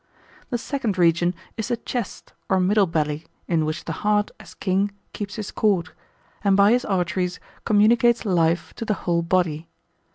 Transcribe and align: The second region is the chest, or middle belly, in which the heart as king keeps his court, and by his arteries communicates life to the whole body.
The 0.49 0.57
second 0.57 0.97
region 0.97 1.35
is 1.57 1.67
the 1.67 1.77
chest, 1.77 2.33
or 2.49 2.59
middle 2.59 2.87
belly, 2.87 3.27
in 3.47 3.65
which 3.65 3.85
the 3.85 3.91
heart 4.01 4.31
as 4.39 4.55
king 4.55 4.89
keeps 5.13 5.35
his 5.35 5.51
court, 5.51 5.91
and 6.43 6.57
by 6.57 6.71
his 6.71 6.83
arteries 6.85 7.39
communicates 7.65 8.25
life 8.25 8.73
to 8.77 8.83
the 8.85 8.95
whole 9.05 9.21
body. 9.21 9.69